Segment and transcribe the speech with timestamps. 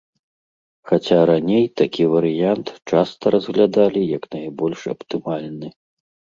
[0.91, 5.67] Хаця раней такі варыянт часта разглядалі як найбольш аптымальны.